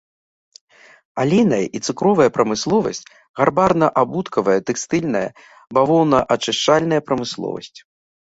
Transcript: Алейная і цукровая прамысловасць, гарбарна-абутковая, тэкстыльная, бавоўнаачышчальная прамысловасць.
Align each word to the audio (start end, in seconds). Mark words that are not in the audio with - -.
Алейная 1.23 1.59
і 1.79 1.81
цукровая 1.91 2.27
прамысловасць, 2.37 3.03
гарбарна-абутковая, 3.41 4.57
тэкстыльная, 4.69 5.23
бавоўнаачышчальная 5.79 7.01
прамысловасць. 7.11 7.73